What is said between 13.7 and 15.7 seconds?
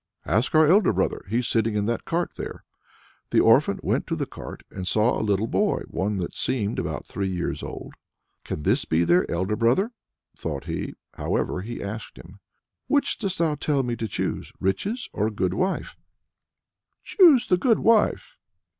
me to choose riches, or a good